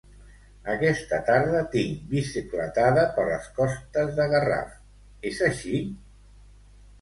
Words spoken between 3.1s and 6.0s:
per les costes de Garraf; és així?